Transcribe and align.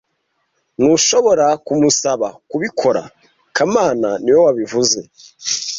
Ntushobora 0.77 1.47
kumusaba 1.65 2.27
kubikora 2.49 3.03
kamana 3.55 4.09
niwe 4.23 4.39
wabivuze 4.45 4.99